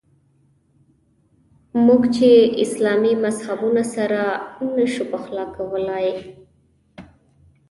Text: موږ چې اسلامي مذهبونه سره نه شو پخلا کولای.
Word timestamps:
موږ 1.85 2.01
چې 2.15 2.29
اسلامي 2.63 3.13
مذهبونه 3.23 3.83
سره 3.95 4.21
نه 4.75 4.85
شو 4.93 5.03
پخلا 5.11 5.45
کولای. 5.55 6.07